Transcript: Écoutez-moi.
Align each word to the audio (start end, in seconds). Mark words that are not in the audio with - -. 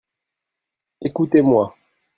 Écoutez-moi. 1.01 1.75